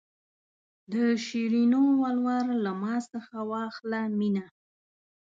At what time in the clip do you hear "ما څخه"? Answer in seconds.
2.81-3.35